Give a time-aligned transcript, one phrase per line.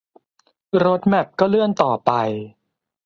[0.77, 2.11] โรดแมปก็เลื่อนต่อไป